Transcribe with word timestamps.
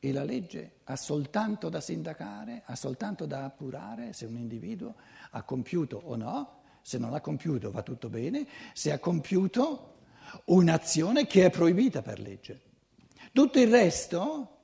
E 0.00 0.12
la 0.12 0.22
legge 0.22 0.80
ha 0.84 0.96
soltanto 0.96 1.68
da 1.68 1.80
sindacare, 1.80 2.62
ha 2.64 2.76
soltanto 2.76 3.26
da 3.26 3.44
appurare 3.44 4.12
se 4.12 4.26
un 4.26 4.36
individuo 4.36 4.94
ha 5.30 5.42
compiuto 5.42 6.00
o 6.04 6.14
no, 6.14 6.62
se 6.82 6.98
non 6.98 7.14
ha 7.14 7.20
compiuto 7.20 7.70
va 7.70 7.82
tutto 7.82 8.08
bene, 8.08 8.46
se 8.72 8.92
ha 8.92 8.98
compiuto 8.98 9.96
un'azione 10.46 11.26
che 11.26 11.46
è 11.46 11.50
proibita 11.50 12.02
per 12.02 12.20
legge. 12.20 12.62
Tutto 13.32 13.58
il 13.58 13.68
resto 13.68 14.56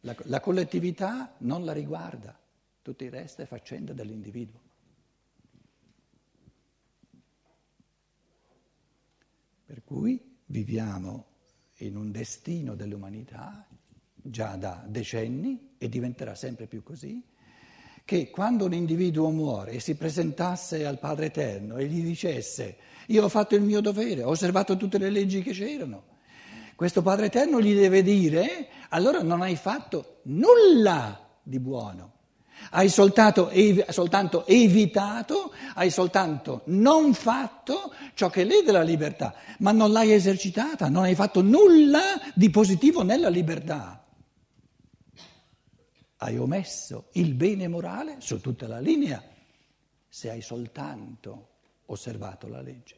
la, 0.00 0.14
la 0.24 0.40
collettività 0.40 1.34
non 1.38 1.64
la 1.64 1.72
riguarda, 1.72 2.38
tutto 2.80 3.02
il 3.02 3.10
resto 3.10 3.42
è 3.42 3.46
faccenda 3.46 3.92
dell'individuo. 3.92 4.60
Per 9.64 9.82
cui 9.82 10.38
viviamo 10.46 11.26
in 11.78 11.96
un 11.96 12.12
destino 12.12 12.76
dell'umanità 12.76 13.66
già 14.30 14.56
da 14.56 14.84
decenni 14.86 15.74
e 15.78 15.88
diventerà 15.88 16.34
sempre 16.34 16.66
più 16.66 16.82
così, 16.82 17.22
che 18.04 18.30
quando 18.30 18.66
un 18.66 18.72
individuo 18.72 19.30
muore 19.30 19.72
e 19.72 19.80
si 19.80 19.96
presentasse 19.96 20.86
al 20.86 20.98
Padre 20.98 21.26
Eterno 21.26 21.76
e 21.76 21.86
gli 21.86 22.02
dicesse 22.02 22.76
io 23.06 23.24
ho 23.24 23.28
fatto 23.28 23.54
il 23.54 23.62
mio 23.62 23.80
dovere, 23.80 24.22
ho 24.22 24.30
osservato 24.30 24.76
tutte 24.76 24.98
le 24.98 25.10
leggi 25.10 25.42
che 25.42 25.52
c'erano, 25.52 26.04
questo 26.76 27.02
Padre 27.02 27.26
Eterno 27.26 27.60
gli 27.60 27.74
deve 27.74 28.02
dire 28.02 28.68
allora 28.90 29.22
non 29.22 29.40
hai 29.40 29.56
fatto 29.56 30.20
nulla 30.24 31.18
di 31.42 31.58
buono. 31.58 32.12
Hai 32.70 32.88
soltanto, 32.88 33.50
soltanto, 33.88 34.46
evitato, 34.46 35.52
hai 35.74 35.90
soltanto 35.90 36.62
non 36.66 37.12
fatto 37.14 37.92
ciò 38.14 38.28
che 38.28 38.44
lede 38.44 38.72
la 38.72 38.82
libertà, 38.82 39.34
ma 39.58 39.72
non 39.72 39.92
l'hai 39.92 40.12
esercitata, 40.12 40.88
non 40.88 41.04
hai 41.04 41.14
fatto 41.14 41.42
nulla 41.42 42.00
di 42.34 42.50
positivo 42.50 43.02
nella 43.02 43.28
libertà. 43.28 44.05
Hai 46.18 46.38
omesso 46.38 47.08
il 47.12 47.34
bene 47.34 47.68
morale 47.68 48.16
su 48.18 48.40
tutta 48.40 48.66
la 48.66 48.80
linea 48.80 49.22
se 50.08 50.30
hai 50.30 50.40
soltanto 50.40 51.48
osservato 51.86 52.48
la 52.48 52.62
legge. 52.62 52.96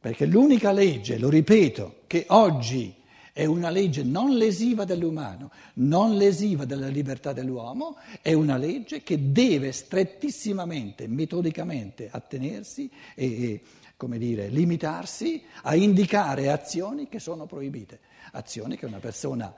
Perché 0.00 0.26
l'unica 0.26 0.72
legge, 0.72 1.16
lo 1.16 1.30
ripeto, 1.30 2.02
che 2.06 2.26
oggi 2.28 2.94
è 3.32 3.44
una 3.46 3.70
legge 3.70 4.02
non 4.02 4.36
lesiva 4.36 4.84
dell'umano, 4.84 5.50
non 5.74 6.16
lesiva 6.16 6.64
della 6.64 6.88
libertà 6.88 7.32
dell'uomo, 7.32 7.96
è 8.20 8.32
una 8.32 8.56
legge 8.56 9.02
che 9.02 9.32
deve 9.32 9.72
strettissimamente, 9.72 11.08
metodicamente 11.08 12.08
attenersi 12.10 12.90
e, 13.14 13.60
come 13.96 14.18
dire, 14.18 14.48
limitarsi 14.48 15.42
a 15.62 15.74
indicare 15.74 16.50
azioni 16.50 17.08
che 17.08 17.18
sono 17.18 17.46
proibite, 17.46 18.00
azioni 18.32 18.76
che 18.76 18.86
una 18.86 19.00
persona 19.00 19.54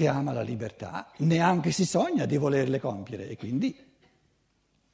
che 0.00 0.08
ama 0.08 0.32
la 0.32 0.40
libertà 0.40 1.12
neanche 1.18 1.72
si 1.72 1.84
sogna 1.84 2.24
di 2.24 2.38
volerle 2.38 2.80
compiere 2.80 3.28
e 3.28 3.36
quindi 3.36 3.76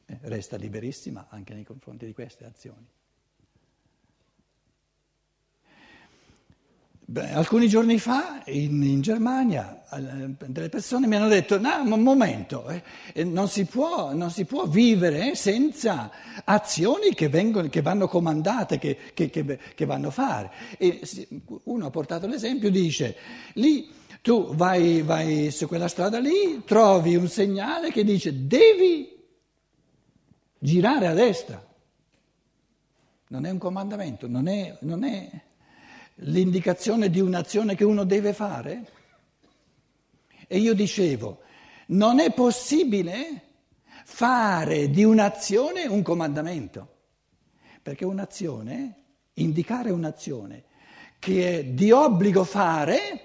eh, 0.05 0.19
resta 0.23 0.57
liberissima 0.57 1.29
anche 1.29 1.55
nei 1.55 1.63
confronti 1.63 2.07
di 2.07 2.13
queste 2.13 2.45
azioni. 2.45 2.85
Beh, 7.09 7.31
alcuni 7.31 7.69
giorni 7.69 8.01
fa 8.01 8.43
in, 8.47 8.83
in, 8.83 9.01
Germania 9.01 9.81
delle 10.49 10.69
persone 10.69 11.07
mi 11.07 11.15
hanno 11.15 11.29
detto, 11.29 11.57
no, 11.57 11.81
un 11.81 12.03
momento, 12.03 12.69
eh, 13.13 13.23
non, 13.23 13.47
si 13.47 13.65
può, 13.65 14.13
non, 14.13 14.33
si 14.33 14.45
può, 14.45 14.67
vivere 14.67 15.37
senza 15.37 16.11
azioni 16.43 17.15
che, 17.15 17.29
vengono, 17.29 17.69
che 17.69 17.81
vanno 17.81 18.09
comandate, 18.09 18.79
che, 18.79 18.99
che, 19.15 19.31
che, 19.31 19.85
vanno 19.85 20.09
a 20.09 20.11
fare. 20.11 20.51
E 20.79 21.01
uno 21.63 21.87
ha 21.87 21.91
portato 21.91 22.27
l'esempio, 22.27 22.73
dice, 22.73 23.17
lì 23.53 23.89
tu 24.21 24.57
vai, 24.57 25.03
vai 25.03 25.53
su 25.53 25.69
quella 25.69 25.87
strada 25.87 26.19
lì, 26.19 26.65
trovi 26.65 27.15
un 27.15 27.29
segnale 27.29 27.93
che 27.93 28.03
dice 28.03 28.49
devi 28.49 29.17
girare 30.59 31.07
a 31.07 31.15
destra. 31.15 31.65
Non 33.29 33.47
è 33.47 33.51
un 33.51 33.59
comandamento, 33.59 34.27
non 34.27 34.49
è... 34.49 34.77
Non 34.81 35.05
è 35.05 35.45
l'indicazione 36.21 37.11
di 37.11 37.21
un'azione 37.21 37.75
che 37.75 37.85
uno 37.85 38.05
deve 38.05 38.33
fare? 38.33 38.93
E 40.47 40.59
io 40.59 40.75
dicevo, 40.75 41.41
non 41.89 42.21
è 42.21 42.33
possibile 42.33 43.43
fare 44.05 44.89
di 44.91 45.05
un'azione 45.05 45.87
un 45.87 46.03
comandamento, 46.03 46.95
perché 47.83 48.05
un'azione, 48.05 49.03
indicare 49.35 49.91
un'azione 49.91 50.65
che 51.19 51.59
è 51.59 51.65
di 51.65 51.91
obbligo 51.91 52.45
fare, 52.45 53.23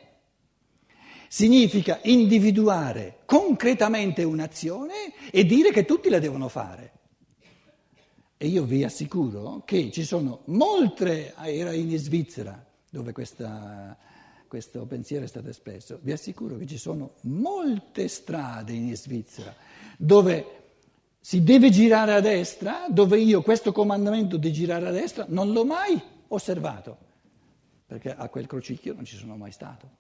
significa 1.28 2.00
individuare 2.03 3.19
concretamente 3.25 4.24
un'azione 4.24 5.13
e 5.31 5.46
dire 5.46 5.72
che 5.72 5.85
tutti 5.85 6.09
la 6.09 6.19
devono 6.19 6.47
fare. 6.47 6.91
E 8.38 8.47
io 8.47 8.63
vi 8.63 8.84
assicuro 8.84 9.62
che 9.66 9.91
ci 9.91 10.03
sono 10.03 10.41
molte, 10.46 11.35
era 11.35 11.74
in 11.74 11.96
Svizzera, 11.97 12.71
dove 12.91 13.13
questa, 13.13 13.97
questo 14.47 14.85
pensiero 14.85 15.24
è 15.24 15.28
stato 15.28 15.47
espresso, 15.47 15.97
vi 16.02 16.12
assicuro 16.12 16.57
che 16.57 16.68
ci 16.68 16.78
sono 16.78 17.13
molte 17.22 18.09
strade 18.09 18.74
in 18.74 18.96
Svizzera 18.97 19.56
dove 19.97 20.59
si 21.22 21.41
deve 21.41 21.69
girare 21.69 22.13
a 22.13 22.19
destra, 22.19 22.88
dove 22.90 23.18
io 23.18 23.41
questo 23.41 23.72
comandamento 23.72 24.35
di 24.35 24.51
girare 24.51 24.88
a 24.88 24.91
destra 24.91 25.25
non 25.30 25.53
l'ho 25.53 25.63
mai 25.63 26.01
osservato, 26.28 26.97
perché 27.85 28.13
a 28.13 28.28
quel 28.28 28.46
crocicchio 28.46 28.94
non 28.94 29.06
ci 29.06 29.16
sono 29.16 29.38
mai 29.38 29.51
stato. 29.51 30.00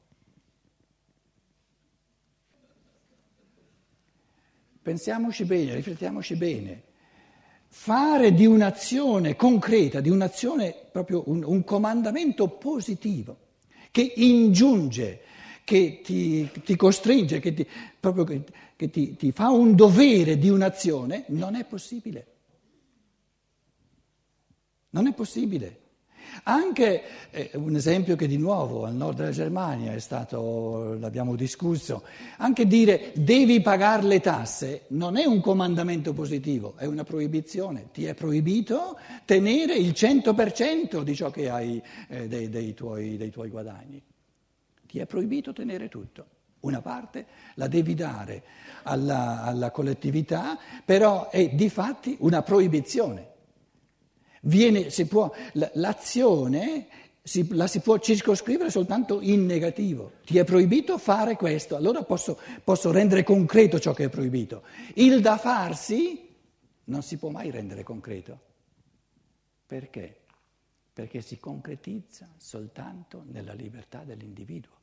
Pensiamoci 4.81 5.45
bene, 5.45 5.75
riflettiamoci 5.75 6.35
bene 6.35 6.89
fare 7.73 8.33
di 8.33 8.45
un'azione 8.45 9.37
concreta, 9.37 10.01
di 10.01 10.09
un'azione 10.09 10.75
proprio 10.91 11.23
un, 11.27 11.41
un 11.43 11.63
comandamento 11.63 12.49
positivo, 12.49 13.37
che 13.91 14.13
ingiunge, 14.17 15.21
che 15.63 16.01
ti, 16.03 16.49
ti 16.65 16.75
costringe, 16.75 17.39
che, 17.39 17.53
ti, 17.53 17.65
proprio 17.97 18.25
che, 18.25 18.43
che 18.75 18.89
ti, 18.89 19.15
ti 19.15 19.31
fa 19.31 19.49
un 19.49 19.73
dovere 19.73 20.37
di 20.37 20.49
un'azione, 20.49 21.23
non 21.29 21.55
è 21.55 21.63
possibile. 21.63 22.27
Non 24.89 25.07
è 25.07 25.13
possibile. 25.13 25.80
Anche 26.43 27.03
eh, 27.31 27.51
un 27.53 27.75
esempio 27.75 28.15
che 28.15 28.27
di 28.27 28.37
nuovo 28.37 28.85
al 28.85 28.95
nord 28.95 29.17
della 29.17 29.31
Germania 29.31 29.93
è 29.93 29.99
stato, 29.99 30.97
l'abbiamo 30.99 31.35
discusso, 31.35 32.03
anche 32.37 32.65
dire 32.65 33.11
devi 33.15 33.61
pagare 33.61 34.03
le 34.03 34.19
tasse 34.19 34.83
non 34.89 35.17
è 35.17 35.25
un 35.25 35.41
comandamento 35.41 36.13
positivo, 36.13 36.75
è 36.77 36.85
una 36.85 37.03
proibizione. 37.03 37.89
Ti 37.91 38.05
è 38.05 38.13
proibito 38.13 38.97
tenere 39.25 39.75
il 39.75 39.91
100% 39.91 41.01
di 41.01 41.15
ciò 41.15 41.29
che 41.29 41.49
hai 41.49 41.81
eh, 42.07 42.27
dei, 42.27 42.49
dei, 42.49 42.73
tuoi, 42.73 43.17
dei 43.17 43.29
tuoi 43.29 43.49
guadagni. 43.49 44.01
Ti 44.87 44.99
è 44.99 45.05
proibito 45.05 45.53
tenere 45.53 45.89
tutto. 45.89 46.25
Una 46.61 46.81
parte 46.81 47.25
la 47.55 47.67
devi 47.67 47.95
dare 47.95 48.43
alla, 48.83 49.43
alla 49.43 49.71
collettività, 49.71 50.59
però 50.85 51.29
è 51.29 51.49
di 51.49 51.69
fatti 51.69 52.15
una 52.19 52.43
proibizione. 52.43 53.30
Viene, 54.41 54.87
può, 55.07 55.31
l'azione 55.73 56.87
si, 57.23 57.47
la 57.53 57.67
si 57.67 57.79
può 57.79 57.99
circoscrivere 57.99 58.71
soltanto 58.71 59.21
in 59.21 59.45
negativo. 59.45 60.13
Ti 60.25 60.37
è 60.37 60.43
proibito 60.43 60.97
fare 60.97 61.35
questo, 61.35 61.75
allora 61.75 62.03
posso, 62.03 62.39
posso 62.63 62.91
rendere 62.91 63.23
concreto 63.23 63.79
ciò 63.79 63.93
che 63.93 64.05
è 64.05 64.09
proibito. 64.09 64.63
Il 64.95 65.21
da 65.21 65.37
farsi 65.37 66.29
non 66.85 67.03
si 67.03 67.17
può 67.17 67.29
mai 67.29 67.51
rendere 67.51 67.83
concreto. 67.83 68.39
Perché? 69.65 70.21
Perché 70.91 71.21
si 71.21 71.37
concretizza 71.37 72.33
soltanto 72.37 73.23
nella 73.27 73.53
libertà 73.53 74.03
dell'individuo. 74.03 74.79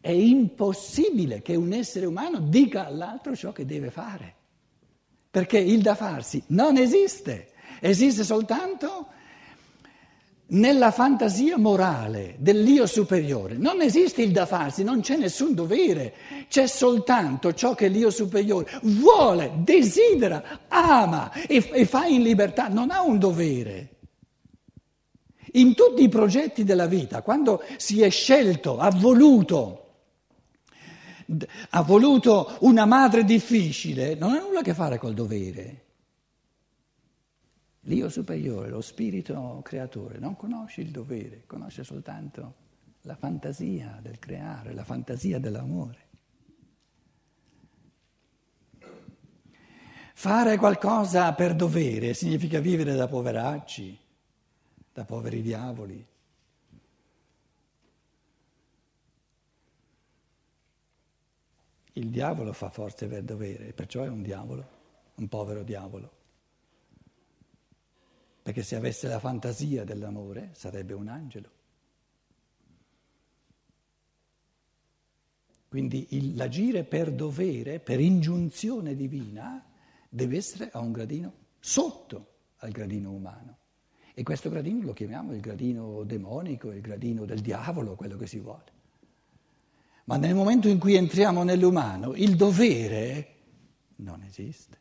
È 0.00 0.10
impossibile 0.10 1.42
che 1.42 1.54
un 1.54 1.72
essere 1.72 2.06
umano 2.06 2.40
dica 2.40 2.86
all'altro 2.86 3.36
ciò 3.36 3.52
che 3.52 3.64
deve 3.64 3.90
fare 3.90 4.40
perché 5.32 5.56
il 5.56 5.80
da 5.80 5.94
farsi 5.94 6.42
non 6.48 6.76
esiste, 6.76 7.52
esiste 7.80 8.22
soltanto 8.22 9.06
nella 10.48 10.90
fantasia 10.90 11.56
morale 11.56 12.34
dell'io 12.36 12.84
superiore. 12.84 13.56
Non 13.56 13.80
esiste 13.80 14.20
il 14.20 14.30
da 14.30 14.44
farsi, 14.44 14.84
non 14.84 15.00
c'è 15.00 15.16
nessun 15.16 15.54
dovere, 15.54 16.12
c'è 16.50 16.66
soltanto 16.66 17.54
ciò 17.54 17.74
che 17.74 17.88
l'io 17.88 18.10
superiore 18.10 18.70
vuole, 18.82 19.52
desidera, 19.56 20.66
ama 20.68 21.32
e, 21.32 21.66
e 21.72 21.86
fa 21.86 22.04
in 22.04 22.20
libertà, 22.20 22.68
non 22.68 22.90
ha 22.90 23.00
un 23.00 23.18
dovere. 23.18 23.88
In 25.52 25.74
tutti 25.74 26.02
i 26.02 26.10
progetti 26.10 26.62
della 26.62 26.86
vita, 26.86 27.22
quando 27.22 27.62
si 27.78 28.02
è 28.02 28.10
scelto, 28.10 28.76
ha 28.76 28.90
voluto 28.90 29.91
ha 31.70 31.82
voluto 31.82 32.56
una 32.60 32.84
madre 32.84 33.24
difficile, 33.24 34.14
non 34.14 34.32
ha 34.34 34.40
nulla 34.40 34.60
a 34.60 34.62
che 34.62 34.74
fare 34.74 34.98
col 34.98 35.14
dovere. 35.14 35.84
L'io 37.86 38.08
superiore, 38.08 38.68
lo 38.68 38.80
spirito 38.80 39.60
creatore, 39.64 40.18
non 40.18 40.36
conosce 40.36 40.82
il 40.82 40.90
dovere, 40.90 41.44
conosce 41.46 41.82
soltanto 41.82 42.54
la 43.02 43.16
fantasia 43.16 43.98
del 44.00 44.18
creare, 44.18 44.72
la 44.72 44.84
fantasia 44.84 45.40
dell'amore. 45.40 46.10
Fare 50.14 50.56
qualcosa 50.56 51.32
per 51.32 51.56
dovere 51.56 52.14
significa 52.14 52.60
vivere 52.60 52.94
da 52.94 53.08
poveracci, 53.08 53.98
da 54.92 55.04
poveri 55.04 55.42
diavoli. 55.42 56.06
Il 61.94 62.08
diavolo 62.08 62.52
fa 62.52 62.70
forze 62.70 63.06
per 63.06 63.22
dovere, 63.22 63.72
perciò 63.72 64.02
è 64.02 64.08
un 64.08 64.22
diavolo, 64.22 64.68
un 65.16 65.28
povero 65.28 65.62
diavolo. 65.62 66.20
Perché 68.42 68.62
se 68.62 68.76
avesse 68.76 69.08
la 69.08 69.18
fantasia 69.18 69.84
dell'amore 69.84 70.50
sarebbe 70.52 70.94
un 70.94 71.08
angelo. 71.08 71.50
Quindi 75.68 76.08
il, 76.10 76.34
l'agire 76.34 76.84
per 76.84 77.12
dovere, 77.12 77.80
per 77.80 78.00
ingiunzione 78.00 78.94
divina, 78.94 79.64
deve 80.08 80.36
essere 80.36 80.70
a 80.70 80.80
un 80.80 80.92
gradino 80.92 81.32
sotto 81.60 82.32
al 82.56 82.70
gradino 82.70 83.10
umano. 83.10 83.58
E 84.14 84.22
questo 84.22 84.50
gradino 84.50 84.84
lo 84.84 84.92
chiamiamo 84.92 85.32
il 85.32 85.40
gradino 85.40 86.04
demonico, 86.04 86.70
il 86.70 86.82
gradino 86.82 87.24
del 87.24 87.40
diavolo, 87.40 87.94
quello 87.94 88.16
che 88.16 88.26
si 88.26 88.38
vuole. 88.38 88.80
Ma 90.12 90.18
nel 90.18 90.34
momento 90.34 90.68
in 90.68 90.78
cui 90.78 90.94
entriamo 90.94 91.42
nell'umano, 91.42 92.12
il 92.12 92.36
dovere 92.36 93.36
non 93.96 94.22
esiste. 94.22 94.76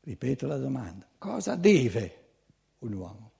Ripeto 0.00 0.46
la 0.46 0.56
domanda, 0.56 1.06
cosa 1.18 1.56
deve 1.56 2.28
un 2.78 2.94
uomo? 2.94 3.32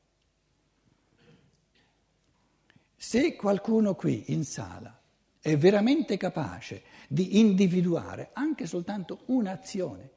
Se 2.96 3.34
qualcuno 3.34 3.94
qui 3.94 4.34
in 4.34 4.44
sala 4.44 5.00
è 5.40 5.56
veramente 5.56 6.18
capace 6.18 6.82
di 7.08 7.38
individuare 7.40 8.28
anche 8.34 8.66
soltanto 8.66 9.22
un'azione, 9.28 10.10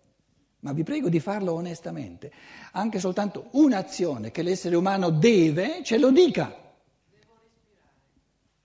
ma 0.59 0.74
vi 0.74 0.83
prego 0.83 1.07
di 1.07 1.21
farlo 1.21 1.53
onestamente, 1.53 2.29
anche 2.74 3.00
soltanto 3.00 3.47
un'azione 3.51 4.31
che 4.31 4.41
l'essere 4.41 4.75
umano 4.75 5.12
deve, 5.12 5.81
ce 5.81 5.97
lo 5.97 6.12
dica. 6.12 6.59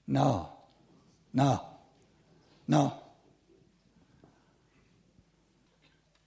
No, 0.09 0.69
no, 1.31 1.79
no. 2.65 3.03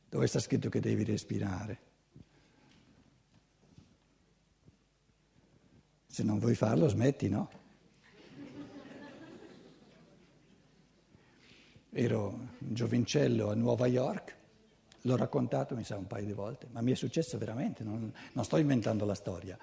Dove 0.07 0.27
sta 0.27 0.39
scritto 0.39 0.69
che 0.69 0.79
devi 0.79 1.03
respirare? 1.03 1.79
Se 6.05 6.21
non 6.23 6.37
vuoi 6.37 6.53
farlo, 6.53 6.89
smetti, 6.89 7.29
no? 7.29 7.49
Ero 11.93 12.27
un 12.27 12.49
giovincello 12.59 13.49
a 13.49 13.55
Nuova 13.55 13.87
York, 13.87 14.37
l'ho 15.01 15.15
raccontato 15.15 15.75
mi 15.75 15.83
sa 15.83 15.97
un 15.97 16.05
paio 16.05 16.25
di 16.25 16.33
volte, 16.33 16.67
ma 16.71 16.81
mi 16.81 16.91
è 16.91 16.95
successo 16.95 17.37
veramente, 17.37 17.83
non, 17.83 18.13
non 18.33 18.43
sto 18.45 18.57
inventando 18.57 19.05
la 19.05 19.15
storia. 19.15 19.57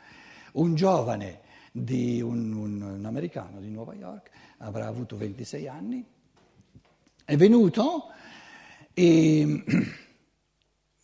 Un 0.53 0.75
giovane 0.75 1.41
di 1.73 2.20
un, 2.20 2.53
un, 2.53 2.82
un, 2.82 3.05
americano 3.05 3.61
di 3.61 3.69
Nuova 3.69 3.94
York, 3.94 4.31
avrà 4.59 4.87
avuto 4.87 5.17
26 5.17 5.69
anni, 5.69 6.05
è 7.25 7.37
venuto 7.37 8.11
e... 8.94 9.65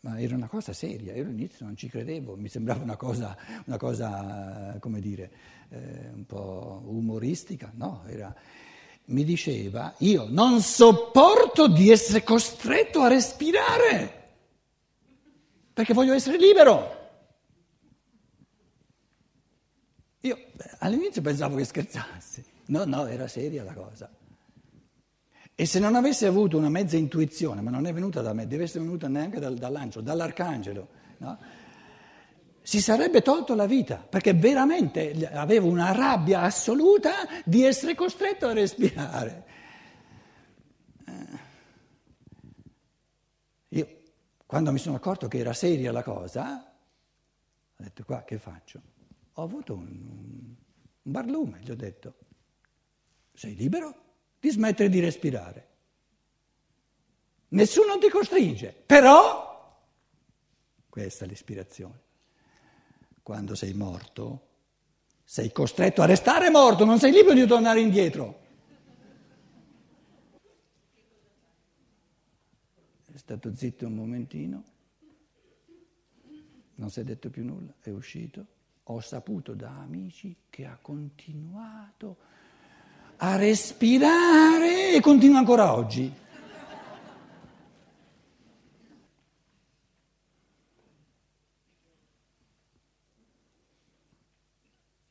Ma 0.05 0.21
era 0.21 0.35
una 0.35 0.49
cosa 0.49 0.75
seria, 0.75 1.15
io 1.15 1.23
all'inizio 1.23 1.65
non 1.65 1.79
ci 1.79 1.89
credevo, 1.89 2.37
mi 2.37 2.51
sembrava 2.51 2.83
una 2.83 2.97
cosa, 2.97 3.35
una 3.65 3.79
cosa 3.79 4.77
come 4.79 5.01
dire, 5.01 5.31
eh, 5.71 6.11
un 6.13 6.27
po' 6.27 6.83
umoristica, 6.85 7.73
no, 7.75 8.03
era, 8.07 8.35
mi 9.07 9.25
diceva, 9.25 9.95
io 10.01 10.27
non 10.29 10.61
sopporto 10.61 11.69
di 11.69 11.91
essere 11.91 12.23
costretto 12.23 13.01
a 13.01 13.09
respirare, 13.09 14.25
perché 15.73 15.95
voglio 15.95 16.13
essere 16.13 16.37
libero. 16.37 17.04
Io 20.25 20.39
all'inizio 20.79 21.21
pensavo 21.21 21.57
che 21.57 21.65
scherzassi, 21.65 22.43
no, 22.67 22.85
no, 22.85 23.07
era 23.07 23.29
seria 23.29 23.63
la 23.63 23.75
cosa. 23.75 24.11
E 25.55 25.67
se 25.67 25.79
non 25.79 25.95
avesse 25.95 26.27
avuto 26.27 26.57
una 26.57 26.71
mezza 26.71 26.97
intuizione, 26.97 27.61
ma 27.61 27.71
non 27.71 27.87
è 27.87 27.93
venuta 27.93 28.23
da 28.23 28.33
me, 28.33 28.47
deve 28.47 28.65
essere 28.65 28.85
venuta 28.85 29.07
neanche 29.07 29.39
dal, 29.39 29.55
dall'angelo, 29.55 30.03
dall'arcangelo, 30.03 30.89
no? 31.19 31.39
si 32.63 32.81
sarebbe 32.81 33.21
tolto 33.21 33.55
la 33.55 33.67
vita, 33.67 33.97
perché 33.97 34.33
veramente 34.33 35.29
aveva 35.35 35.67
una 35.67 35.93
rabbia 35.93 36.41
assoluta 36.41 37.13
di 37.45 37.63
essere 37.63 37.95
costretto 37.95 38.47
a 38.47 38.55
respirare. 38.55 39.45
Eh. 41.07 41.39
Io, 43.69 43.89
quando 44.47 44.73
mi 44.73 44.79
sono 44.79 44.97
accorto 44.97 45.29
che 45.29 45.37
era 45.37 45.53
seria 45.53 45.93
la 45.93 46.03
cosa, 46.03 46.75
ho 47.77 47.83
detto 47.83 48.05
qua 48.05 48.23
che 48.23 48.39
faccio? 48.39 48.81
Ho 49.35 49.43
avuto 49.43 49.75
un, 49.75 50.55
un 51.03 51.13
barlume, 51.13 51.61
gli 51.61 51.71
ho 51.71 51.77
detto, 51.77 52.15
sei 53.33 53.55
libero 53.55 54.03
di 54.39 54.51
smettere 54.51 54.89
di 54.89 55.01
respirare. 55.01 55.69
Nessuno 57.49 57.99
ti 57.99 58.09
costringe, 58.09 58.73
però 58.87 59.83
questa 60.89 61.25
è 61.25 61.29
l'ispirazione. 61.29 62.03
Quando 63.23 63.55
sei 63.55 63.73
morto, 63.75 64.49
sei 65.25 65.51
costretto 65.51 66.03
a 66.03 66.07
restare 66.07 66.51
morto, 66.51 66.85
non 66.85 66.99
sei 66.99 67.11
libero 67.13 67.35
di 67.35 67.47
tornare 67.47 67.81
indietro. 67.81 68.43
È 73.11 73.17
stato 73.17 73.55
zitto 73.55 73.87
un 73.87 73.95
momentino, 73.95 74.65
non 76.75 76.91
si 76.91 77.01
è 77.01 77.05
detto 77.05 77.31
più 77.31 77.45
nulla, 77.45 77.73
è 77.81 77.91
uscito 77.91 78.47
ho 78.85 79.01
saputo 79.01 79.55
da 79.55 79.71
amici 79.79 80.37
che 80.51 80.67
ha 80.67 80.79
continuato 80.81 82.17
a 83.17 83.37
respirare 83.37 84.95
e 84.95 85.01
continua 85.01 85.39
ancora 85.39 85.75
oggi. 85.75 86.13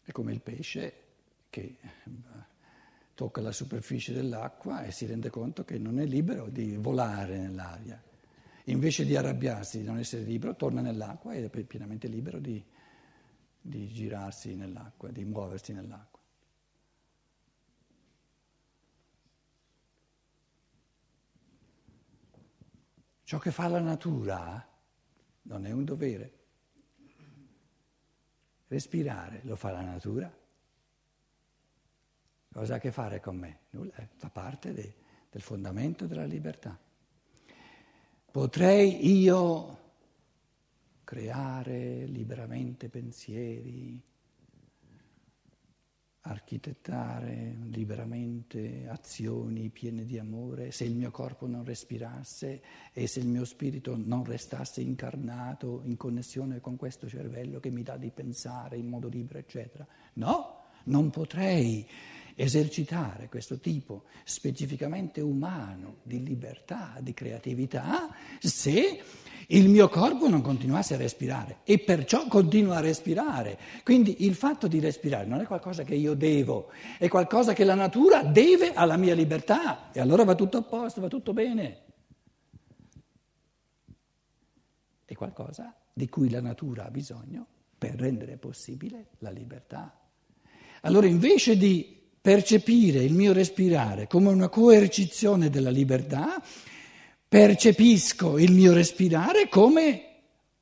È 0.03 0.11
come 0.11 0.33
il 0.33 0.41
pesce 0.41 1.01
che 1.49 1.77
eh, 1.79 1.79
tocca 3.15 3.41
la 3.41 3.51
superficie 3.51 4.13
dell'acqua 4.13 4.83
e 4.83 4.91
si 4.91 5.05
rende 5.07 5.29
conto 5.29 5.63
che 5.63 5.79
non 5.79 5.99
è 5.99 6.05
libero 6.05 6.49
di 6.49 6.75
volare 6.75 7.39
nell'aria. 7.39 8.01
Invece 8.65 9.05
di 9.05 9.15
arrabbiarsi, 9.15 9.79
di 9.79 9.83
non 9.83 9.97
essere 9.97 10.23
libero, 10.23 10.55
torna 10.55 10.81
nell'acqua 10.81 11.33
ed 11.33 11.45
è 11.45 11.63
pienamente 11.63 12.07
libero 12.07 12.39
di 12.39 12.63
di 13.65 13.87
girarsi 13.87 14.55
nell'acqua, 14.55 15.09
di 15.09 15.23
muoversi 15.23 15.71
nell'acqua. 15.71 16.21
Ciò 23.23 23.39
che 23.39 23.51
fa 23.51 23.67
la 23.69 23.79
natura 23.79 24.67
non 25.43 25.65
è 25.65 25.71
un 25.71 25.85
dovere. 25.85 26.39
Respirare 28.67 29.39
lo 29.43 29.55
fa 29.55 29.71
la 29.71 29.81
natura. 29.81 30.31
Cosa 32.51 32.73
ha 32.73 32.77
a 32.77 32.79
che 32.79 32.91
fare 32.91 33.21
con 33.21 33.37
me? 33.37 33.61
Nulla, 33.69 33.95
eh, 33.95 34.09
fa 34.17 34.29
parte 34.29 34.73
de, 34.73 34.95
del 35.31 35.41
fondamento 35.41 36.05
della 36.05 36.25
libertà. 36.25 36.77
Potrei 38.29 39.19
io 39.19 39.82
creare 41.03 42.05
liberamente 42.05 42.89
pensieri, 42.89 44.01
architettare 46.25 47.57
liberamente 47.63 48.87
azioni 48.87 49.69
piene 49.69 50.05
di 50.05 50.17
amore, 50.17 50.71
se 50.71 50.85
il 50.85 50.95
mio 50.95 51.11
corpo 51.11 51.47
non 51.47 51.65
respirasse 51.65 52.61
e 52.93 53.07
se 53.07 53.19
il 53.19 53.27
mio 53.27 53.43
spirito 53.43 53.97
non 53.97 54.23
restasse 54.23 54.79
incarnato 54.81 55.81
in 55.83 55.97
connessione 55.97 56.61
con 56.61 56.77
questo 56.77 57.09
cervello 57.09 57.59
che 57.59 57.71
mi 57.71 57.83
dà 57.83 57.97
di 57.97 58.09
pensare 58.09 58.77
in 58.77 58.87
modo 58.87 59.09
libero, 59.09 59.39
eccetera. 59.39 59.85
No, 60.13 60.61
non 60.85 61.09
potrei 61.09 61.85
esercitare 62.35 63.27
questo 63.27 63.59
tipo 63.59 64.05
specificamente 64.23 65.21
umano 65.21 65.97
di 66.03 66.23
libertà, 66.23 66.97
di 67.01 67.13
creatività, 67.13 68.09
se 68.39 69.01
il 69.47 69.69
mio 69.69 69.89
corpo 69.89 70.27
non 70.29 70.41
continuasse 70.41 70.93
a 70.93 70.97
respirare 70.97 71.59
e 71.63 71.79
perciò 71.79 72.27
continua 72.27 72.77
a 72.77 72.81
respirare. 72.81 73.57
Quindi 73.83 74.25
il 74.25 74.35
fatto 74.35 74.67
di 74.67 74.79
respirare 74.79 75.25
non 75.25 75.41
è 75.41 75.45
qualcosa 75.45 75.83
che 75.83 75.95
io 75.95 76.13
devo, 76.13 76.71
è 76.97 77.07
qualcosa 77.07 77.53
che 77.53 77.63
la 77.63 77.75
natura 77.75 78.23
deve 78.23 78.73
alla 78.73 78.97
mia 78.97 79.15
libertà 79.15 79.91
e 79.91 79.99
allora 79.99 80.23
va 80.23 80.35
tutto 80.35 80.57
a 80.57 80.61
posto, 80.63 81.01
va 81.01 81.07
tutto 81.07 81.33
bene. 81.33 81.81
È 85.05 85.13
qualcosa 85.13 85.75
di 85.93 86.09
cui 86.09 86.29
la 86.29 86.41
natura 86.41 86.85
ha 86.85 86.91
bisogno 86.91 87.45
per 87.77 87.95
rendere 87.95 88.37
possibile 88.37 89.09
la 89.19 89.29
libertà. 89.29 89.99
Allora 90.81 91.07
invece 91.07 91.57
di 91.57 92.01
percepire 92.23 93.03
il 93.03 93.13
mio 93.13 93.33
respirare 93.33 94.07
come 94.07 94.29
una 94.29 94.47
coercizione 94.47 95.49
della 95.49 95.69
libertà, 95.69 96.41
percepisco 97.33 98.37
il 98.37 98.51
mio 98.51 98.73
respirare 98.73 99.49
come 99.49 100.09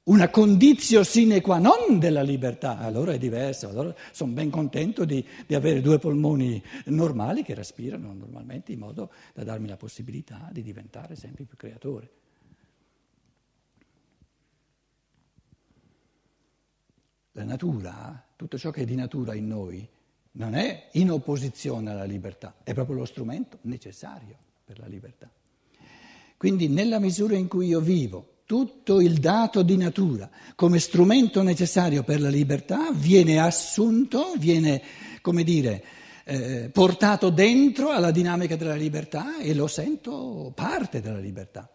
una 0.03 0.29
condizio 0.29 1.03
sine 1.03 1.41
qua 1.41 1.57
non 1.57 1.99
della 1.99 2.21
libertà, 2.21 2.77
allora 2.77 3.11
è 3.11 3.17
diverso, 3.17 3.67
allora 3.67 3.93
sono 4.13 4.31
ben 4.31 4.49
contento 4.49 5.03
di, 5.03 5.21
di, 5.45 5.53
avere 5.53 5.81
due 5.81 5.99
polmoni 5.99 6.63
normali 6.85 7.43
che 7.43 7.55
respirano 7.55 8.13
normalmente 8.13 8.71
in 8.71 8.79
modo 8.79 9.11
da 9.33 9.43
darmi 9.43 9.67
la 9.67 9.75
possibilità 9.75 10.47
di 10.49 10.61
diventare 10.61 11.17
sempre 11.17 11.43
più 11.43 11.57
creatore. 11.57 12.09
La 17.33 17.43
natura, 17.43 18.27
tutto 18.37 18.57
ciò 18.57 18.71
che 18.71 18.83
è 18.83 18.85
di 18.85 18.95
natura 18.95 19.33
in 19.33 19.47
noi, 19.47 19.85
non 20.33 20.53
è 20.53 20.87
in 20.93 21.11
opposizione 21.11 21.91
alla 21.91 22.05
libertà, 22.05 22.55
è 22.63 22.73
proprio 22.73 22.95
lo 22.95 23.05
strumento 23.05 23.57
necessario 23.63 24.37
per 24.63 24.79
la 24.79 24.87
libertà. 24.87 25.29
Quindi 26.41 26.69
nella 26.69 26.97
misura 26.97 27.35
in 27.35 27.47
cui 27.47 27.67
io 27.67 27.79
vivo 27.79 28.37
tutto 28.47 28.99
il 28.99 29.19
dato 29.19 29.61
di 29.61 29.77
natura 29.77 30.27
come 30.55 30.79
strumento 30.79 31.43
necessario 31.43 32.01
per 32.01 32.19
la 32.19 32.29
libertà 32.29 32.89
viene 32.91 33.37
assunto, 33.37 34.33
viene, 34.39 34.81
come 35.21 35.43
dire, 35.43 35.83
eh, 36.23 36.71
portato 36.73 37.29
dentro 37.29 37.91
alla 37.91 38.09
dinamica 38.09 38.55
della 38.55 38.73
libertà 38.73 39.37
e 39.37 39.53
lo 39.53 39.67
sento 39.67 40.51
parte 40.55 40.99
della 40.99 41.19
libertà. 41.19 41.69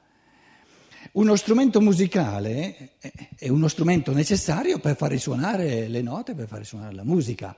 Uno 1.13 1.37
strumento 1.37 1.81
musicale 1.81 2.95
è 3.37 3.49
uno 3.49 3.69
strumento 3.69 4.13
necessario 4.13 4.81
per 4.81 4.97
far 4.97 5.13
risuonare 5.13 5.87
le 5.87 6.03
note, 6.03 6.35
per 6.35 6.49
far 6.49 6.59
risuonare 6.59 6.93
la 6.93 7.05
musica. 7.05 7.57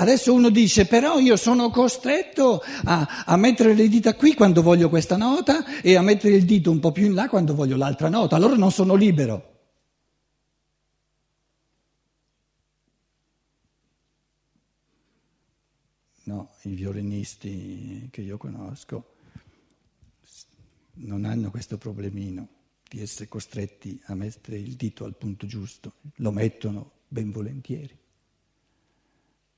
Adesso 0.00 0.32
uno 0.32 0.50
dice, 0.50 0.86
però 0.86 1.18
io 1.18 1.34
sono 1.34 1.70
costretto 1.70 2.62
a, 2.84 3.24
a, 3.26 3.36
mettere 3.36 3.74
le 3.74 3.88
dita 3.88 4.14
qui 4.14 4.34
quando 4.34 4.62
voglio 4.62 4.88
questa 4.88 5.16
nota 5.16 5.80
e 5.80 5.96
a 5.96 6.02
mettere 6.02 6.36
il 6.36 6.44
dito 6.44 6.70
un 6.70 6.78
po' 6.78 6.92
più 6.92 7.06
in 7.06 7.14
là 7.14 7.28
quando 7.28 7.52
voglio 7.52 7.76
l'altra 7.76 8.08
nota, 8.08 8.36
allora 8.36 8.54
non 8.54 8.70
sono 8.70 8.94
libero. 8.94 9.56
No, 16.24 16.50
i 16.62 16.74
violinisti 16.74 18.08
che 18.12 18.20
io 18.20 18.36
conosco 18.36 19.14
non 21.00 21.24
hanno 21.24 21.50
questo 21.50 21.76
problemino 21.76 22.46
di 22.88 23.00
essere 23.00 23.28
costretti 23.28 24.00
a 24.06 24.14
mettere 24.14 24.58
il 24.58 24.76
dito 24.76 25.04
al 25.04 25.16
punto 25.16 25.46
giusto, 25.46 25.94
lo 26.16 26.30
mettono 26.30 26.92
ben 27.08 27.32
volentieri 27.32 28.06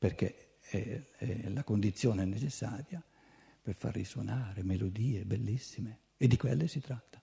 perché 0.00 0.56
è, 0.60 1.02
è 1.18 1.48
la 1.50 1.62
condizione 1.62 2.24
necessaria 2.24 3.04
per 3.60 3.74
far 3.74 3.92
risuonare 3.92 4.62
melodie 4.62 5.26
bellissime 5.26 5.98
e 6.16 6.26
di 6.26 6.38
quelle 6.38 6.68
si 6.68 6.80
tratta. 6.80 7.22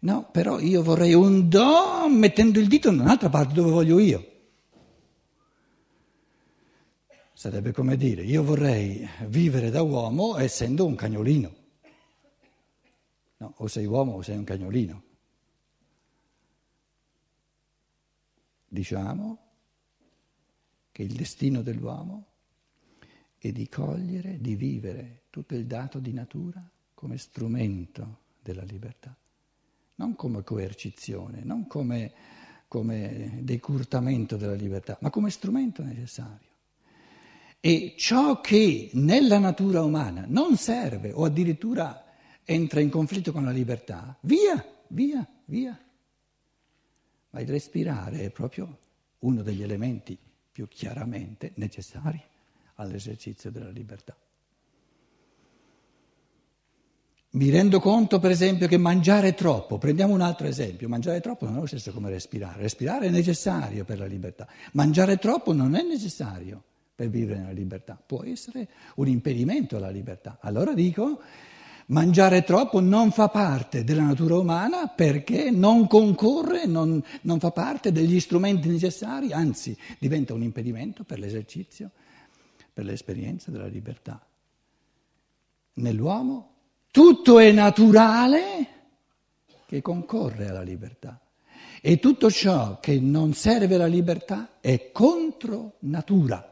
No, 0.00 0.28
però 0.30 0.60
io 0.60 0.82
vorrei 0.82 1.14
un 1.14 1.48
do 1.48 2.06
mettendo 2.10 2.60
il 2.60 2.68
dito 2.68 2.90
in 2.90 3.00
un'altra 3.00 3.30
parte 3.30 3.54
dove 3.54 3.70
voglio 3.70 3.98
io. 3.98 4.28
Sarebbe 7.32 7.72
come 7.72 7.96
dire, 7.96 8.22
io 8.22 8.42
vorrei 8.42 9.08
vivere 9.26 9.70
da 9.70 9.80
uomo 9.80 10.36
essendo 10.36 10.84
un 10.84 10.96
cagnolino. 10.96 11.54
No, 13.38 13.54
o 13.56 13.66
sei 13.68 13.86
uomo 13.86 14.12
o 14.12 14.22
sei 14.22 14.36
un 14.36 14.44
cagnolino. 14.44 15.02
Diciamo 18.68 19.49
che 20.92 21.02
il 21.02 21.14
destino 21.14 21.62
dell'uomo 21.62 22.26
è 23.38 23.52
di 23.52 23.68
cogliere, 23.68 24.38
di 24.40 24.54
vivere 24.54 25.22
tutto 25.30 25.54
il 25.54 25.66
dato 25.66 25.98
di 25.98 26.12
natura 26.12 26.68
come 26.94 27.16
strumento 27.16 28.18
della 28.42 28.62
libertà, 28.62 29.16
non 29.96 30.14
come 30.14 30.42
coercizione, 30.42 31.42
non 31.42 31.66
come, 31.66 32.12
come 32.68 33.38
decurtamento 33.42 34.36
della 34.36 34.54
libertà, 34.54 34.98
ma 35.00 35.10
come 35.10 35.30
strumento 35.30 35.82
necessario. 35.82 36.48
E 37.60 37.94
ciò 37.96 38.40
che 38.40 38.90
nella 38.94 39.38
natura 39.38 39.82
umana 39.82 40.24
non 40.26 40.56
serve 40.56 41.12
o 41.12 41.24
addirittura 41.24 42.04
entra 42.44 42.80
in 42.80 42.90
conflitto 42.90 43.32
con 43.32 43.44
la 43.44 43.50
libertà, 43.50 44.16
via, 44.22 44.62
via, 44.88 45.26
via. 45.44 45.78
Ma 47.30 47.40
il 47.40 47.48
respirare 47.48 48.20
è 48.20 48.30
proprio 48.30 48.78
uno 49.20 49.42
degli 49.42 49.62
elementi 49.62 50.18
più 50.50 50.68
chiaramente 50.68 51.52
necessari 51.56 52.22
all'esercizio 52.76 53.50
della 53.50 53.70
libertà. 53.70 54.16
Mi 57.32 57.48
rendo 57.48 57.78
conto, 57.78 58.18
per 58.18 58.32
esempio, 58.32 58.66
che 58.66 58.76
mangiare 58.76 59.34
troppo, 59.34 59.78
prendiamo 59.78 60.14
un 60.14 60.20
altro 60.20 60.48
esempio, 60.48 60.88
mangiare 60.88 61.20
troppo 61.20 61.44
non 61.44 61.58
è 61.58 61.60
lo 61.60 61.66
stesso 61.66 61.92
come 61.92 62.10
respirare, 62.10 62.62
respirare 62.62 63.06
è 63.06 63.10
necessario 63.10 63.84
per 63.84 63.98
la 63.98 64.06
libertà, 64.06 64.48
mangiare 64.72 65.16
troppo 65.18 65.52
non 65.52 65.76
è 65.76 65.82
necessario 65.82 66.60
per 66.92 67.08
vivere 67.08 67.38
nella 67.38 67.52
libertà, 67.52 67.96
può 68.04 68.24
essere 68.24 68.68
un 68.96 69.06
impedimento 69.06 69.76
alla 69.76 69.90
libertà. 69.90 70.38
Allora 70.40 70.74
dico, 70.74 71.20
Mangiare 71.90 72.44
troppo 72.44 72.78
non 72.78 73.10
fa 73.10 73.28
parte 73.28 73.82
della 73.82 74.04
natura 74.04 74.38
umana 74.38 74.86
perché 74.86 75.50
non 75.50 75.88
concorre, 75.88 76.64
non, 76.64 77.02
non, 77.22 77.40
fa 77.40 77.50
parte 77.50 77.90
degli 77.90 78.20
strumenti 78.20 78.68
necessari, 78.68 79.32
anzi 79.32 79.76
diventa 79.98 80.32
un 80.32 80.44
impedimento 80.44 81.02
per 81.02 81.18
l'esercizio, 81.18 81.90
per 82.72 82.84
l'esperienza 82.84 83.50
della 83.50 83.66
libertà. 83.66 84.24
Nell'uomo 85.74 86.52
tutto 86.92 87.40
è 87.40 87.50
naturale 87.50 88.68
che 89.66 89.82
concorre 89.82 90.48
alla 90.48 90.62
libertà 90.62 91.20
e 91.80 91.98
tutto 91.98 92.30
ciò 92.30 92.78
che 92.78 93.00
non 93.00 93.32
serve 93.32 93.74
alla 93.74 93.86
libertà 93.86 94.58
è 94.60 94.92
contro 94.92 95.74
natura. 95.80 96.49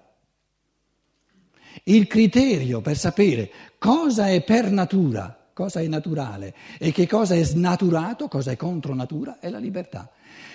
Il 1.85 2.07
criterio 2.07 2.81
per 2.81 2.97
sapere 2.97 3.51
cosa 3.79 4.29
è 4.29 4.43
per 4.43 4.71
natura, 4.71 5.51
cosa 5.53 5.81
è 5.81 5.87
naturale 5.87 6.55
e 6.79 6.93
che 6.93 7.07
cosa 7.07 7.35
è 7.35 7.43
snaturato, 7.43 8.29
cosa 8.29 8.51
è 8.51 8.57
contro 8.57 8.95
natura, 8.95 9.39
è 9.41 9.49
la 9.49 9.59
libertà. 9.59 10.11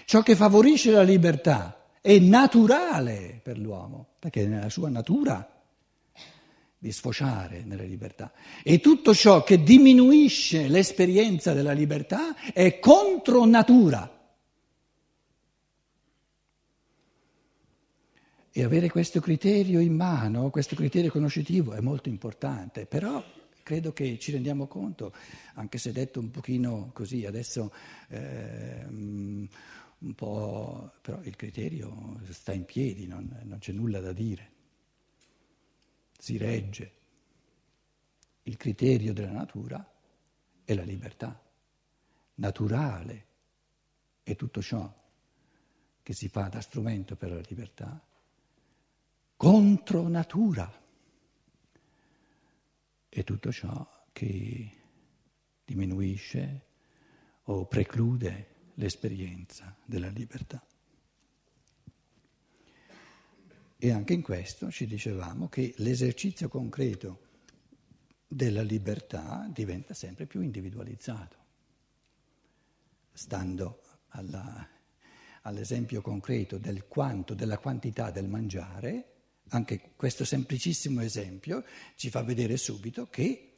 Ciò 0.05 0.21
che 0.21 0.35
favorisce 0.35 0.91
la 0.91 1.03
libertà 1.03 1.87
è 2.01 2.19
naturale 2.19 3.39
per 3.41 3.57
l'uomo, 3.57 4.07
perché 4.19 4.43
è 4.43 4.45
nella 4.45 4.69
sua 4.69 4.89
natura 4.89 5.47
di 6.77 6.91
sfociare 6.91 7.63
nella 7.65 7.83
libertà. 7.83 8.33
E 8.61 8.81
tutto 8.81 9.13
ciò 9.13 9.43
che 9.43 9.63
diminuisce 9.63 10.67
l'esperienza 10.67 11.53
della 11.53 11.71
libertà 11.71 12.35
è 12.51 12.79
contro 12.79 13.45
natura. 13.45 14.22
E 18.55 18.63
avere 18.63 18.87
questo 18.87 19.19
criterio 19.19 19.79
in 19.79 19.95
mano, 19.95 20.51
questo 20.51 20.75
criterio 20.75 21.09
conoscitivo 21.09 21.73
è 21.73 21.79
molto 21.79 22.07
importante, 22.07 22.85
però 22.85 23.23
credo 23.63 23.93
che 23.93 24.19
ci 24.19 24.31
rendiamo 24.31 24.67
conto, 24.67 25.11
anche 25.55 25.79
se 25.79 25.91
detto 25.91 26.19
un 26.19 26.29
pochino 26.29 26.91
così, 26.93 27.25
adesso 27.25 27.73
eh, 28.09 28.85
un 28.87 30.13
po', 30.13 30.91
però 31.01 31.19
il 31.23 31.35
criterio 31.35 32.19
sta 32.29 32.53
in 32.53 32.65
piedi, 32.65 33.07
non, 33.07 33.41
non 33.41 33.57
c'è 33.57 33.71
nulla 33.71 33.99
da 33.99 34.13
dire, 34.13 34.51
si 36.19 36.37
regge. 36.37 36.91
Il 38.43 38.55
criterio 38.57 39.13
della 39.13 39.31
natura 39.31 39.83
è 40.63 40.75
la 40.75 40.83
libertà, 40.83 41.41
naturale 42.35 43.25
è 44.21 44.35
tutto 44.35 44.61
ciò 44.61 44.93
che 46.03 46.13
si 46.13 46.27
fa 46.27 46.49
da 46.49 46.61
strumento 46.61 47.15
per 47.15 47.31
la 47.31 47.41
libertà 47.47 47.99
contro 49.43 50.07
natura. 50.07 50.71
E 53.09 53.23
tutto 53.25 53.51
ciò 53.51 54.05
che 54.13 54.71
diminuisce 55.65 56.65
o 57.43 57.65
preclude 57.65 58.71
l'esperienza 58.75 59.75
della 59.83 60.07
libertà. 60.07 60.65
E 63.77 63.91
anche 63.91 64.13
in 64.13 64.21
questo 64.21 64.71
ci 64.71 64.85
dicevamo 64.85 65.49
che 65.49 65.73
l'esercizio 65.79 66.47
concreto 66.47 67.19
della 68.25 68.61
libertà 68.61 69.45
diventa 69.51 69.93
sempre 69.93 70.25
più 70.25 70.39
individualizzato, 70.39 71.37
stando 73.11 73.81
alla, 74.07 74.65
all'esempio 75.41 76.01
concreto 76.01 76.57
del 76.57 76.87
quanto, 76.87 77.33
della 77.33 77.57
quantità 77.57 78.09
del 78.09 78.29
mangiare, 78.29 79.12
anche 79.49 79.91
questo 79.95 80.25
semplicissimo 80.25 81.01
esempio 81.01 81.63
ci 81.95 82.09
fa 82.09 82.23
vedere 82.23 82.57
subito 82.57 83.07
che 83.09 83.49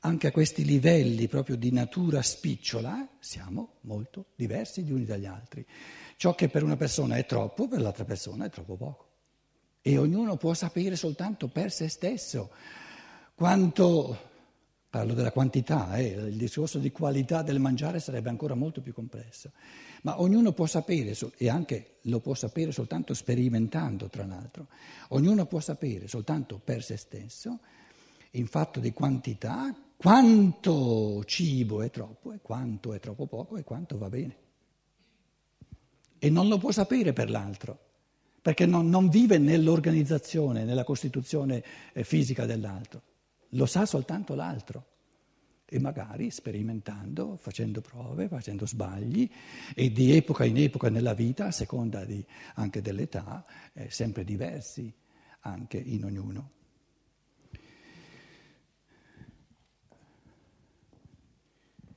anche 0.00 0.28
a 0.28 0.30
questi 0.30 0.64
livelli 0.64 1.26
proprio 1.26 1.56
di 1.56 1.72
natura 1.72 2.22
spicciola, 2.22 3.16
siamo 3.18 3.78
molto 3.82 4.26
diversi 4.36 4.82
gli 4.82 4.92
uni 4.92 5.04
dagli 5.04 5.26
altri. 5.26 5.66
Ciò 6.16 6.34
che 6.34 6.48
per 6.48 6.62
una 6.62 6.76
persona 6.76 7.16
è 7.16 7.26
troppo, 7.26 7.66
per 7.66 7.80
l'altra 7.80 8.04
persona 8.04 8.44
è 8.44 8.50
troppo 8.50 8.76
poco. 8.76 9.06
E 9.82 9.98
ognuno 9.98 10.36
può 10.36 10.54
sapere 10.54 10.94
soltanto 10.94 11.48
per 11.48 11.72
se 11.72 11.88
stesso 11.88 12.50
quanto, 13.34 14.30
parlo 14.90 15.12
della 15.12 15.32
quantità, 15.32 15.96
eh, 15.96 16.06
il 16.06 16.36
discorso 16.36 16.78
di 16.78 16.90
qualità 16.90 17.42
del 17.42 17.60
mangiare 17.60 18.00
sarebbe 18.00 18.30
ancora 18.30 18.54
molto 18.54 18.80
più 18.80 18.94
complesso, 18.94 19.52
ma 20.02 20.20
ognuno 20.20 20.52
può 20.52 20.66
sapere, 20.66 21.14
e 21.36 21.48
anche 21.48 21.96
lo 22.02 22.20
può 22.20 22.34
sapere 22.34 22.72
soltanto 22.72 23.12
sperimentando, 23.12 24.08
tra 24.08 24.24
l'altro, 24.24 24.68
ognuno 25.08 25.46
può 25.46 25.60
sapere 25.60 26.08
soltanto 26.08 26.58
per 26.62 26.82
se 26.82 26.96
stesso, 26.96 27.58
in 28.32 28.46
fatto 28.46 28.80
di 28.80 28.92
quantità, 28.92 29.74
quanto 29.96 31.22
cibo 31.24 31.82
è 31.82 31.90
troppo 31.90 32.32
e 32.32 32.38
quanto 32.40 32.94
è 32.94 33.00
troppo 33.00 33.26
poco 33.26 33.56
e 33.56 33.64
quanto 33.64 33.98
va 33.98 34.08
bene. 34.08 34.36
E 36.18 36.30
non 36.30 36.48
lo 36.48 36.56
può 36.58 36.72
sapere 36.72 37.12
per 37.12 37.30
l'altro, 37.30 37.78
perché 38.40 38.64
non, 38.64 38.88
non 38.88 39.08
vive 39.08 39.38
nell'organizzazione, 39.38 40.64
nella 40.64 40.84
costituzione 40.84 41.62
eh, 41.92 42.04
fisica 42.04 42.46
dell'altro, 42.46 43.02
lo 43.50 43.66
sa 43.66 43.86
soltanto 43.86 44.34
l'altro 44.34 44.86
e 45.70 45.78
magari 45.78 46.30
sperimentando, 46.30 47.36
facendo 47.36 47.82
prove, 47.82 48.28
facendo 48.28 48.66
sbagli 48.66 49.28
e 49.74 49.92
di 49.92 50.16
epoca 50.16 50.44
in 50.44 50.56
epoca 50.56 50.88
nella 50.88 51.12
vita, 51.12 51.46
a 51.46 51.50
seconda 51.50 52.04
di, 52.04 52.24
anche 52.54 52.80
dell'età, 52.80 53.44
eh, 53.74 53.90
sempre 53.90 54.24
diversi 54.24 54.92
anche 55.40 55.76
in 55.76 56.04
ognuno. 56.04 56.50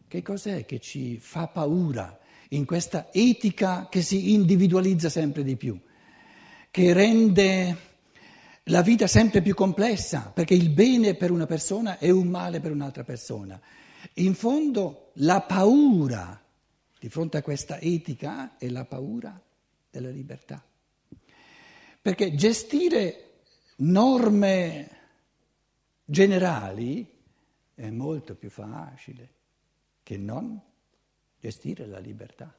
Che 0.05 0.22
cos'è 0.22 0.65
che 0.65 0.79
ci 0.81 1.17
fa 1.17 1.48
paura 1.48 2.20
in 2.50 2.65
questa 2.65 3.13
etica 3.13 3.88
che 3.88 4.01
si 4.01 4.34
individualizza 4.34 5.08
sempre 5.08 5.43
di 5.43 5.55
più, 5.55 5.79
che 6.70 6.91
rende 6.91 7.90
la 8.65 8.82
vita 8.82 9.08
sempre 9.08 9.41
più 9.41 9.53
complessa, 9.53 10.32
perché 10.34 10.53
il 10.53 10.70
bene 10.70 11.15
per 11.15 11.32
una 11.32 11.46
persona 11.46 11.98
è 11.98 12.10
un 12.10 12.27
male 12.27 12.60
per 12.60 12.72
un'altra 12.72 13.03
persona. 13.03 13.60
In 14.15 14.36
fondo 14.36 15.12
la 15.15 15.41
paura 15.41 16.41
di 17.00 17.10
fronte 17.10 17.38
a 17.38 17.41
questa 17.41 17.80
etica 17.80 18.58
è 18.58 18.70
la 18.70 18.86
paura 18.86 19.41
della 19.89 20.10
libertà. 20.10 20.63
Perché 22.01 22.36
gestire 22.36 23.41
norme 23.77 24.89
generali 26.06 27.20
è 27.74 27.89
molto 27.89 28.36
più 28.36 28.50
facile 28.50 29.30
che 30.03 30.18
non 30.18 30.60
gestire 31.39 31.88
la 31.88 32.00
libertà. 32.00 32.56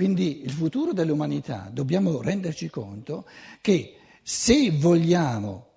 Quindi 0.00 0.42
il 0.42 0.52
futuro 0.52 0.94
dell'umanità 0.94 1.68
dobbiamo 1.70 2.22
renderci 2.22 2.70
conto 2.70 3.28
che 3.60 3.98
se 4.22 4.70
vogliamo 4.70 5.72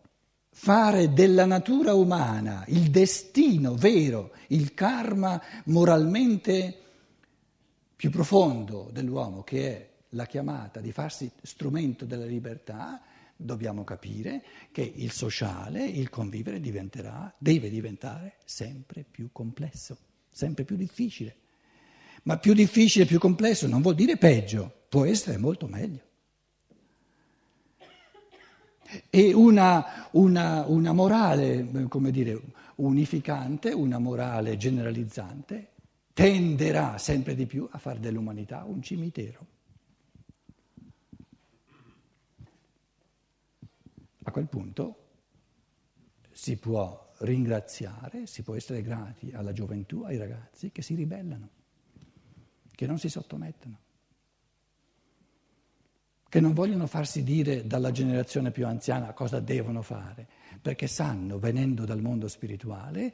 fare 0.49 1.11
della 1.11 1.43
natura 1.43 1.93
umana 1.93 2.63
il 2.69 2.89
destino 2.89 3.75
vero, 3.75 4.31
il 4.47 4.73
karma 4.73 5.41
moralmente 5.65 6.79
più 7.97 8.11
profondo 8.11 8.87
dell'uomo, 8.93 9.43
che 9.43 9.67
è 9.67 9.89
la 10.11 10.25
chiamata 10.25 10.79
di 10.79 10.93
farsi 10.93 11.29
strumento 11.41 12.05
della 12.05 12.23
libertà, 12.23 13.01
dobbiamo 13.35 13.83
capire 13.83 14.41
che 14.71 14.89
il 14.95 15.11
sociale, 15.11 15.83
il 15.83 16.09
convivere 16.09 16.61
diventerà, 16.61 17.35
deve 17.37 17.69
diventare 17.69 18.37
sempre 18.45 19.03
più 19.03 19.33
complesso 19.33 19.97
sempre 20.33 20.63
più 20.63 20.75
difficile. 20.75 21.35
Ma 22.23 22.37
più 22.37 22.53
difficile, 22.53 23.05
più 23.05 23.19
complesso 23.19 23.67
non 23.67 23.81
vuol 23.81 23.95
dire 23.95 24.17
peggio, 24.17 24.85
può 24.87 25.05
essere 25.05 25.37
molto 25.37 25.67
meglio. 25.67 26.01
E 29.09 29.33
una, 29.33 30.09
una, 30.11 30.65
una 30.67 30.93
morale, 30.93 31.87
come 31.87 32.11
dire, 32.11 32.39
unificante, 32.75 33.71
una 33.71 33.97
morale 33.97 34.55
generalizzante, 34.55 35.69
tenderà 36.13 36.97
sempre 36.97 37.35
di 37.35 37.45
più 37.45 37.67
a 37.71 37.77
fare 37.77 37.99
dell'umanità 37.99 38.63
un 38.63 38.81
cimitero. 38.81 39.47
A 44.25 44.31
quel 44.31 44.47
punto 44.47 44.97
si 46.31 46.55
può 46.57 47.11
ringraziare, 47.19 48.27
si 48.27 48.43
può 48.43 48.55
essere 48.55 48.81
grati 48.81 49.31
alla 49.33 49.51
gioventù, 49.51 50.03
ai 50.03 50.17
ragazzi 50.17 50.71
che 50.71 50.81
si 50.81 50.95
ribellano, 50.95 51.49
che 52.75 52.87
non 52.87 52.97
si 52.97 53.09
sottomettono, 53.09 53.77
che 56.27 56.39
non 56.39 56.53
vogliono 56.53 56.87
farsi 56.87 57.23
dire 57.23 57.67
dalla 57.67 57.91
generazione 57.91 58.51
più 58.51 58.65
anziana 58.65 59.13
cosa 59.13 59.39
devono 59.39 59.81
fare, 59.81 60.27
perché 60.61 60.87
sanno, 60.87 61.37
venendo 61.37 61.85
dal 61.85 62.01
mondo 62.01 62.27
spirituale, 62.27 63.13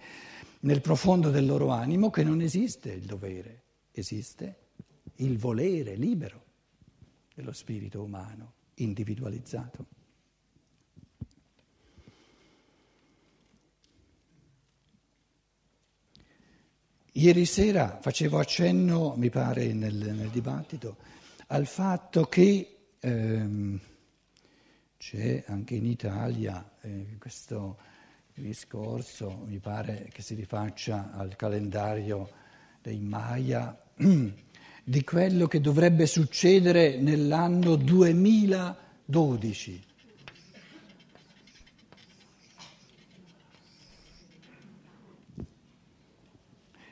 nel 0.61 0.81
profondo 0.81 1.29
del 1.29 1.45
loro 1.45 1.69
animo 1.69 2.09
che 2.09 2.23
non 2.23 2.41
esiste 2.41 2.91
il 2.91 3.05
dovere, 3.05 3.63
esiste 3.91 4.67
il 5.15 5.37
volere 5.37 5.95
libero 5.95 6.45
dello 7.33 7.51
spirito 7.51 8.01
umano, 8.01 8.53
individualizzato. 8.75 9.98
Ieri 17.19 17.43
sera 17.43 17.99
facevo 17.99 18.39
accenno, 18.39 19.13
mi 19.17 19.29
pare, 19.29 19.73
nel, 19.73 19.93
nel 19.93 20.29
dibattito, 20.29 20.95
al 21.47 21.67
fatto 21.67 22.27
che 22.27 22.77
ehm, 22.97 23.77
c'è 24.97 25.43
anche 25.47 25.75
in 25.75 25.85
Italia 25.85 26.77
eh, 26.79 27.17
questo 27.19 27.77
discorso, 28.33 29.43
mi 29.45 29.59
pare 29.59 30.07
che 30.13 30.21
si 30.21 30.33
rifaccia 30.33 31.11
al 31.11 31.35
calendario 31.35 32.29
dei 32.81 33.01
Maya, 33.01 33.77
di 33.97 35.03
quello 35.03 35.47
che 35.47 35.59
dovrebbe 35.59 36.05
succedere 36.05 37.01
nell'anno 37.01 37.75
2012. 37.75 39.87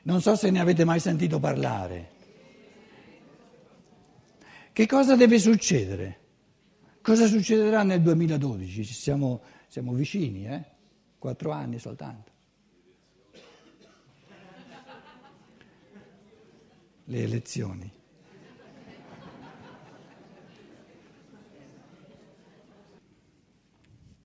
Non 0.07 0.21
so 0.21 0.37
se 0.37 0.49
ne 0.51 0.61
avete 0.61 0.85
mai 0.85 1.01
sentito 1.01 1.37
parlare. 1.37 2.11
Che 4.71 4.85
cosa 4.85 5.17
deve 5.17 5.37
succedere? 5.37 6.19
Cosa 7.01 7.27
succederà 7.27 7.83
nel 7.83 8.01
2012? 8.01 8.85
Siamo, 8.85 9.41
siamo 9.67 9.91
vicini, 9.91 10.47
eh? 10.47 10.63
Quattro 11.19 11.51
anni 11.51 11.77
soltanto. 11.77 12.31
Le 17.03 17.21
elezioni. 17.21 17.96